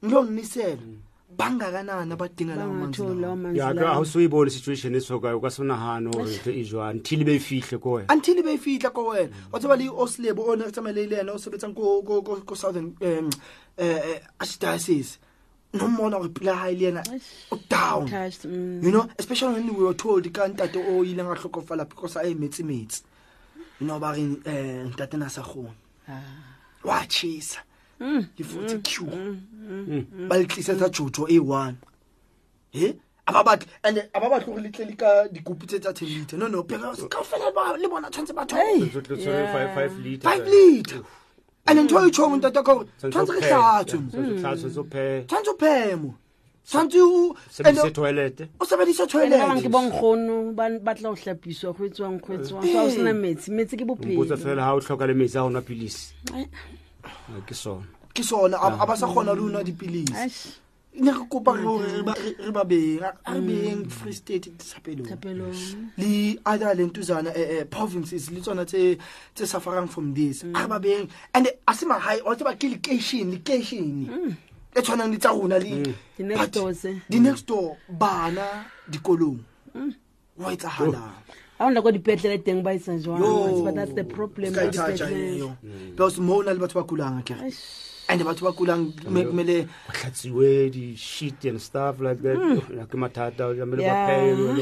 ngo 0.06 0.20
nisele 0.30 0.86
mm. 0.86 1.07
bangakanani 1.38 2.14
abadinga 2.14 2.56
lawo 2.56 2.74
manzi 2.74 3.60
ya 3.60 3.74
ke 3.74 3.82
awusuyiboni 3.86 4.50
situation 4.52 4.96
esoka 4.96 5.36
ukasonahano 5.38 6.12
into 6.26 6.52
ijwa 6.52 6.90
until 6.90 7.24
beyifihle 7.24 7.78
kowena 7.78 8.10
until 8.14 8.42
beyifihla 8.44 8.90
kowena 8.90 9.30
wathoba 9.52 9.76
li 9.76 9.88
oslebo 9.90 10.48
ona 10.50 10.66
ne, 10.66 10.72
tsamalele 10.72 11.16
yena 11.18 11.34
osebenza 11.34 11.70
ko 11.76 12.02
ko 12.02 12.56
southern 12.56 12.96
um 13.02 13.30
eh 13.78 14.20
archdiocese 14.40 15.18
nomona 15.74 16.18
oripulahayi 16.18 16.76
lena 16.80 17.04
down 17.70 18.10
mm. 18.10 18.82
you 18.84 18.90
know 18.92 19.08
especially 19.20 19.54
when 19.54 19.76
we 19.76 19.84
were 19.86 19.94
told 19.94 20.26
ka 20.34 20.48
ntate 20.48 20.78
o 20.82 21.04
ile 21.04 21.22
nga 21.24 21.36
hlokofala 21.36 21.86
because 21.88 22.16
a 22.18 22.24
emetsi 22.24 22.64
metsi 22.64 23.04
you 23.80 23.86
know 23.88 24.00
ba 24.00 24.12
re 24.16 24.22
um 24.24 24.42
eh, 24.46 24.88
ntate 24.90 25.18
na 25.18 25.30
sa 25.30 25.44
kgone 25.46 25.78
ah. 26.10 26.22
wa 26.84 27.06
tšhesa 27.06 27.62
ngivuthi 28.02 28.76
mm. 29.02 29.08
mm. 29.70 29.86
q 29.88 30.06
mm. 30.16 30.28
balitlisetsa 30.30 30.90
jojo 30.90 31.28
eyi-one 31.28 31.76
he 32.72 32.96
ababatli 33.26 33.70
and 33.84 34.10
ababatli 34.14 34.54
ore 34.54 34.62
litle 34.62 34.86
lika 34.86 35.28
dikopi 35.32 35.68
tse 35.68 35.80
tsa 35.80 35.94
ten 35.94 36.08
liter 36.10 36.40
no 36.40 36.48
no 36.48 36.64
bekakafelale 36.64 37.88
bona 37.90 38.10
tshwantse 38.10 38.34
bathofive 38.34 40.00
liter 40.04 40.32
and 41.68 41.80
ntho 41.80 42.08
e 42.08 42.12
tshong 42.12 42.42
tata 42.42 42.64
ka 42.64 42.74
gore 42.76 42.88
tshwantse 43.02 43.34
re 43.34 43.42
tlhatswetshwantse 43.48 44.80
o 45.50 45.56
phemo 45.58 46.14
santseo 46.64 47.36
sebedisa 47.50 47.92
toiletke 49.08 49.70
bonkgono 49.70 50.54
ba 50.54 50.96
tla 50.96 51.10
go 51.10 51.16
tlapisiwa 51.16 51.74
go 51.74 51.84
etswang 51.86 52.18
go 52.22 52.34
etswang 52.38 52.62
fa 52.62 52.82
o 52.84 52.90
sena 52.90 53.10
eh. 53.10 53.16
metsi 53.18 53.52
metsi 53.52 53.76
ke 53.78 53.86
bophelo 53.86 54.38
fela 54.38 54.64
ga 54.66 54.74
o 54.74 54.80
tlhoka 54.86 55.08
le 55.08 55.14
metsi 55.14 55.38
a 55.38 55.42
gona 55.42 55.62
pilisi 55.62 56.14
eh. 56.36 56.46
Ah, 57.08 57.40
ke 57.48 57.54
sona 57.56 57.86
ke 58.14 58.24
sona 58.24 58.58
a 58.58 58.74
ah. 58.76 58.86
ba 58.86 58.96
sa 58.98 59.08
khona 59.08 59.32
le 59.38 59.44
una 59.48 59.64
dipilisi 59.64 60.14
ne 61.00 61.12
re 61.14 61.24
kopa 61.32 61.54
re 61.54 62.50
ba 62.52 62.64
beng 62.66 63.00
re 63.06 63.10
mm. 63.22 63.48
beng 63.48 63.82
free 63.90 64.12
state 64.16 64.50
disapelong 64.58 65.62
le 65.98 66.36
other 66.46 66.74
lentuzana 66.76 67.30
eh, 67.38 67.60
eh, 67.62 67.66
provinces 67.70 68.30
le 68.34 68.42
tsona 68.42 68.66
tse 68.66 69.46
suffering 69.46 69.88
from 69.88 70.14
this 70.18 70.42
mm. 70.44 70.56
re 70.58 70.66
ba 70.68 70.78
mm. 70.80 70.84
beng 70.84 71.06
and 71.38 71.46
a 71.70 71.74
se 71.78 71.86
mahai 71.86 72.18
o 72.26 72.34
tseba 72.36 72.56
ke 72.58 72.72
lekation 72.74 73.30
lekation 73.32 74.08
mm. 74.10 74.32
e 74.76 74.80
tshwanang 74.82 75.12
le 75.14 75.18
tsa 75.22 75.32
rona 75.38 75.60
le 75.62 75.86
eh. 75.88 77.00
the 77.14 77.20
next 77.22 77.46
door 77.48 77.78
bana 77.88 78.66
dikolong 78.90 79.38
mm. 79.78 79.94
wa 80.42 80.50
etsagalang 80.52 81.14
oh 81.14 81.47
aona 81.60 81.82
ko 81.82 81.92
dipetlele 81.96 82.38
teng 82.46 82.62
ba 82.66 82.72
etsa 82.78 82.94
jwanthats 83.02 83.94
the 83.98 84.04
problembecause 84.06 86.20
mm. 86.20 86.20
mo 86.28 86.36
o 86.38 86.40
na 86.46 86.52
le 86.54 86.60
batho 86.62 86.78
ba 86.78 86.86
kulang 86.90 87.16
akere 87.22 87.42
and 88.14 88.22
batho 88.30 88.44
ba 88.46 88.52
kulang 88.54 88.84
kumele 89.02 89.58
batlhatsiwe 89.90 90.70
di-sheet 90.70 91.50
and 91.50 91.58
stuff 91.62 91.98
like 92.00 92.22
that 92.22 92.38
mm. 92.38 92.62
ke 92.86 92.96
mathata 93.02 93.50
amele 93.58 93.90
baphelo 93.90 94.54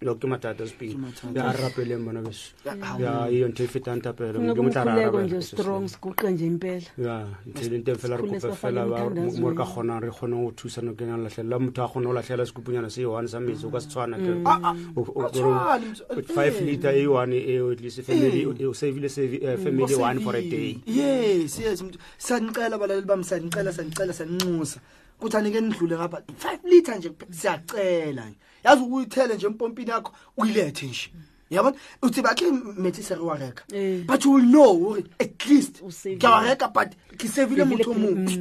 lo 0.00 0.14
ke 0.16 0.26
matata 0.30 0.62
sipinga 0.66 1.10
ya 1.34 1.50
rapele 1.52 1.96
mbona 1.98 2.22
bes 2.22 2.54
ya 3.02 3.30
iyo 3.30 3.48
nte 3.48 3.66
fitan 3.66 4.00
tapelo 4.00 4.38
ndi 4.38 4.60
mutla 4.62 4.84
rara 4.84 5.10
ba 5.10 5.22
nje 5.26 5.42
strong 5.42 5.88
skuqa 5.90 6.30
nje 6.30 6.46
impela 6.46 6.86
ya 6.98 7.26
ntle 7.50 7.66
e 7.66 7.78
nte 7.82 7.94
fela 7.98 8.14
ko 8.18 8.26
pe 8.30 8.38
fela 8.54 8.86
ba 8.86 9.10
mo 9.10 9.50
ka 9.58 9.66
khona 9.66 9.98
re 9.98 10.10
khona 10.14 10.38
o 10.38 10.54
thusa 10.54 10.82
no 10.86 10.94
kena 10.94 11.18
la 11.18 11.26
hlela 11.28 11.58
motho 11.58 11.82
a 11.82 11.90
khona 11.90 12.14
mm. 12.14 12.14
ah, 12.14 12.14
ah, 12.14 12.14
o 12.14 12.14
la 12.14 12.22
hlela 12.22 12.46
skupunya 12.46 12.82
na 12.82 12.88
se 12.90 13.02
yo 13.02 13.18
hanisa 13.18 13.40
mise 13.40 13.64
o 13.66 13.70
ka 13.74 13.80
tswana 13.82 14.22
ke 14.22 14.30
a 14.46 14.54
a 14.54 14.70
o 14.94 15.02
go 15.02 15.26
5 15.26 16.46
eh, 16.46 16.46
eh. 16.46 16.60
liter 16.62 16.94
e 16.94 17.06
one 17.10 17.34
e 17.34 17.58
at 17.58 17.80
least 17.82 18.02
family 18.06 18.40
eh. 18.46 18.66
o 18.70 18.72
save 18.72 19.02
le 19.02 19.08
save 19.10 19.34
mm. 19.42 19.58
family 19.66 19.94
one 19.98 20.18
for 20.22 20.36
a 20.38 20.42
day 20.46 20.78
yes 20.86 21.58
yes 21.58 21.82
sanicela 22.22 22.78
balaleli 22.78 23.02
bam 23.06 23.26
sanicela 23.26 23.74
sanicela 23.74 24.14
sanxusa 24.14 24.78
kuthi 25.18 25.36
anike 25.36 25.58
ndlule 25.58 25.98
ngapha 25.98 26.22
5 26.22 26.70
liter 26.70 26.94
nje 26.94 27.10
siyacela 27.34 28.30
nje 28.30 28.46
yazi 28.64 28.82
ukuyithele 28.82 29.34
nje 29.34 29.46
empompini 29.46 29.90
yakho 29.90 30.12
uyilethe 30.36 30.86
nje 30.86 31.10
yabona 31.50 31.76
uthi 32.02 32.22
bakhe 32.22 32.50
mathisere 32.76 33.20
wareka 33.20 33.64
eh. 33.72 34.04
but 34.06 34.24
you 34.24 34.32
will 34.32 34.44
know 34.44 34.88
ori 34.90 35.04
at 35.20 35.46
least 35.46 35.82
ngiyawareka 36.06 36.68
but 36.74 36.88
ngisevile 37.16 37.64
muntu 37.64 37.90
omunye 37.90 38.38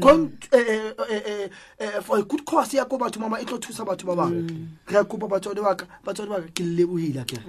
for 2.03 2.19
a 2.19 2.21
good 2.23 2.43
course 2.43 2.77
yakho 2.77 2.97
bathu 2.97 3.19
mama 3.19 3.39
itlothusa 3.41 3.85
bathu 3.85 4.07
babake 4.07 4.43
ngiyakhupha 4.89 5.25
mm. 5.25 5.31
bathole 5.31 5.61
wakha 5.61 5.85
bathole 6.05 6.29
wakha 6.31 6.49
ngililebuhile 6.51 7.21
akhe 7.23 7.39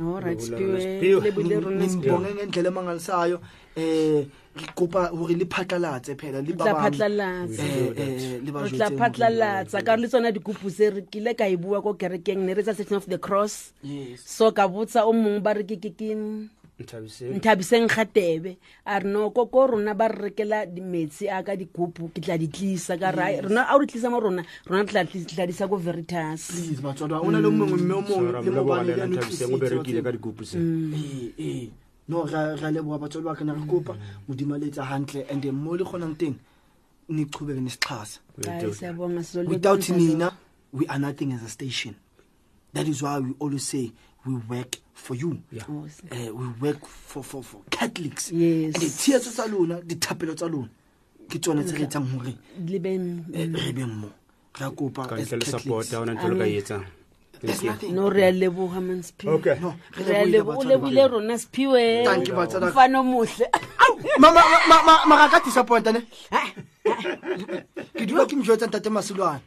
ngibonge 1.36 2.34
ngendlela 2.38 2.68
emangalisayo 2.70 3.40
um 3.76 4.24
kopa 4.74 5.10
gore 5.14 5.34
le 5.34 5.44
phatlalatse 5.44 6.16
phelaphatlalatsa 6.16 7.62
eh, 7.62 8.40
eh, 8.42 8.42
eh, 8.42 9.84
kare 9.84 10.00
le 10.00 10.08
tsona 10.08 10.32
dikupu 10.34 10.70
se 10.70 10.90
re 10.90 11.02
kile 11.10 11.34
ka 11.38 11.46
e 11.46 11.56
bua 11.56 11.82
ko 11.82 11.94
kerekeng 11.94 12.42
ne 12.44 12.54
re 12.54 12.62
tsa 12.62 12.74
section 12.74 12.96
of 12.98 13.06
the 13.06 13.18
cross 13.18 13.72
so 14.16 14.50
ka 14.52 14.68
botsa 14.68 15.06
o 15.06 15.12
mongwe 15.12 15.40
ba 15.42 15.52
re 15.54 15.64
ke 15.64 15.76
keken 15.80 16.48
nthabiseng 16.78 17.90
ga 17.90 18.04
tebe 18.06 18.54
a 18.86 18.98
re 19.02 19.06
noko 19.10 19.46
ko 19.50 19.60
rona 19.74 19.94
ba 19.98 20.08
re 20.08 20.30
rekela 20.30 20.62
metsi 20.82 21.26
a 21.28 21.42
ka 21.42 21.56
dikopu 21.58 22.10
ke 22.14 22.22
tla 22.22 22.38
di 22.38 22.46
tlisa 22.48 22.94
karrona 22.98 23.66
a 23.66 23.74
o 23.76 23.80
di 23.82 23.86
tlisa 23.90 24.10
mo 24.10 24.18
rona 24.22 24.42
rona 24.66 24.84
tladisa 24.86 25.66
ko 25.68 25.74
veritusbatsaa 25.76 27.18
o 27.18 27.30
na 27.34 27.38
le 27.42 27.50
mongwe 27.50 27.78
mme 27.82 27.94
o 27.98 28.02
mongwe 28.06 28.42
le 28.46 28.50
mobaeaeeo 28.54 29.58
berekile 29.62 30.00
ka 30.06 30.12
dikopu 30.14 30.44
se 30.46 30.58
no 32.08 32.24
ra 32.26 32.70
leboga 32.70 32.98
batswadi 32.98 33.24
ba 33.24 33.34
kena 33.36 33.54
re 33.54 33.60
kopa 33.68 33.96
modimo 34.28 34.58
letsa 34.58 34.84
gantle 34.88 35.26
and 35.30 35.42
then 35.42 35.54
mo 35.54 35.72
le 35.76 35.84
kgonang 35.84 36.16
teng 36.16 36.34
ne 37.08 37.24
chubeke 37.26 37.60
ne 37.60 37.68
sixhasa 37.70 38.18
without 39.46 39.88
nina 39.90 40.32
we 40.72 40.86
are 40.86 40.98
nothing 40.98 41.32
as 41.32 41.42
a 41.42 41.48
station 41.48 41.94
that 42.72 42.88
is 42.88 43.02
why 43.02 43.18
we 43.18 43.34
always 43.38 43.64
say 43.66 43.92
we 44.26 44.34
work 44.48 44.76
for 44.94 45.14
you 45.14 45.40
yeah. 45.52 45.62
uh, 45.68 46.32
we 46.34 46.48
work 46.60 46.84
for, 46.86 47.22
for, 47.22 47.42
for 47.42 47.60
catholics 47.70 48.32
yes. 48.32 48.74
and 48.74 48.84
tshietso 48.84 49.30
tsa 49.30 49.46
lona 49.46 49.80
dithapelo 49.82 50.34
tsa 50.34 50.48
lona 50.48 50.68
ke 51.28 51.38
tsone 51.38 51.62
tse 51.64 51.76
re 51.76 51.84
etsang 51.84 52.04
gore 52.16 52.28
eh, 52.28 52.36
re 52.66 52.78
mm. 52.80 53.72
beng 53.72 53.94
mo 54.00 54.10
ra 54.58 54.70
kopa 54.70 55.06
no 57.90 58.10
re 58.10 58.24
a 58.26 58.32
leboga 58.32 58.80
manspio 58.80 59.40
lebile 60.66 61.08
rona 61.08 61.38
spiwefano 61.38 63.02
motlhe 63.02 63.46
maga 64.18 65.28
ka 65.30 65.38
tisa 65.44 65.62
pointane 65.64 66.02
ke 67.94 68.06
dula 68.06 68.26
ke 68.26 68.34
mjotsa 68.36 68.66
ntate 68.66 68.90
masilwana 68.90 69.38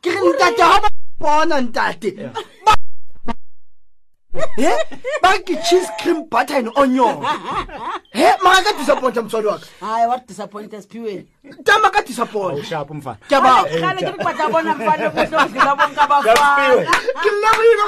ke 0.00 0.08
re 0.08 0.20
ntate 0.32 0.56
ga 0.56 0.80
ba 0.80 0.88
bona 1.20 1.60
ntate 1.60 2.10
ba 2.64 2.73
he 4.58 4.70
ba 5.22 5.32
ke 5.46 5.54
cheese 5.70 5.86
cream 6.02 6.24
butter 6.26 6.58
and 6.60 6.68
onion 6.76 7.22
he 8.12 8.26
maka 8.42 8.66
ka 8.70 8.76
disappointa 8.78 9.22
mtswali 9.22 9.46
waka 9.50 9.66
hayi 9.80 10.06
wa 10.10 10.16
disappointa 10.28 10.80
siphiweni 10.82 11.26
tama 11.64 11.90
ka 11.90 12.02
disappointasharp 12.02 12.90
mfana 12.90 13.16
kyabaabona 13.28 14.74
mfanekilebuyile 14.74 15.86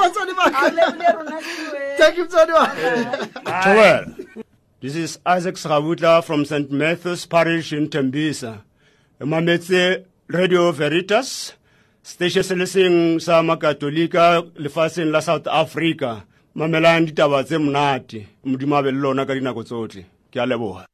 batswali 0.00 0.32
bakathank 0.40 2.16
you 2.18 2.24
mtswali 2.24 2.52
waka 2.52 3.16
This 4.84 4.94
is 4.94 5.18
Isaac 5.26 5.56
Sravutla 5.56 6.22
from 6.22 6.44
St. 6.44 6.70
Matthew's 6.70 7.26
Parish 7.26 7.72
in 7.72 7.88
Tembisa. 7.88 8.62
Mametse 9.20 10.04
Radio 10.28 10.70
Veritas, 10.70 11.54
station 12.04 12.42
se 12.44 12.54
le 12.54 12.66
seng 12.68 13.18
sa 13.18 13.40
makatolika 13.42 14.42
lefatsheng 14.60 15.08
la 15.10 15.20
South 15.24 15.48
Africa. 15.48 16.24
mamelang 16.56 17.04
ditaba 17.04 17.44
tse 17.44 17.60
monate 17.60 18.24
modimo 18.48 18.76
a 18.80 18.82
be 18.82 18.88
le 18.88 18.96
lona 18.96 19.28
ka 19.28 19.36
dinako 19.36 19.60
tsotlhe 19.60 20.02
ke 20.32 20.40
a 20.40 20.44
leboga 20.48 20.86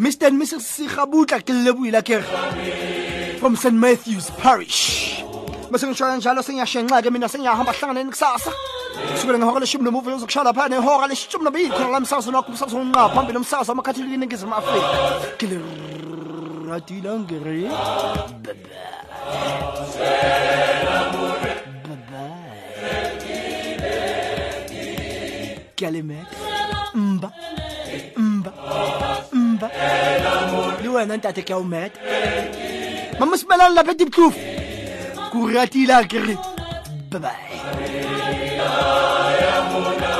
Mr. 0.00 0.26
and 0.32 0.40
Mrs. 0.40 0.64
Sikhabutla 0.64 1.44
Kilebuila 1.44 2.00
from 3.38 3.54
St. 3.56 3.74
Matthew's 3.74 4.30
Parish. 4.40 5.20
ke 5.68 7.10
mina 7.12 7.28
kusasa. 7.28 8.50
kusukela 9.12 9.38
ngehora 9.38 9.60
leshumi 9.60 9.84
nomuva 9.84 10.10
yozokushaya 10.10 10.44
lapha 10.44 10.68
nehora 10.68 11.06
leshumi 11.08 11.44
nobili 11.44 11.70
khona 11.70 11.88
la 11.90 12.00
msakazo 12.00 12.30
nakho 12.32 12.48
umsakazo 12.52 12.78
onqa 12.80 13.08
phambili 13.08 13.38
umsakazo 13.38 13.72
wamakhatheli 13.72 14.14
eningizimu 14.14 14.54
afrika 14.54 14.90
kile 15.36 15.60
radio 16.68 16.98
ilangere 16.98 17.70
Calimette. 25.76 26.36
Mba. 26.94 27.30
Mba. 28.16 28.52
Mba. 29.32 29.68
لوين 30.84 31.10
انت 31.10 31.26
اعطيك 31.26 31.50
يومات 31.50 31.92
ما 33.20 33.26
مسمى 33.26 33.56
لا 33.56 33.82
بدي 33.82 34.04
بكوف 34.04 34.34
كوراتي 35.32 35.84
لا 35.86 36.02
كريت 36.02 36.38
Bye 37.18 37.18
bye. 39.98 40.19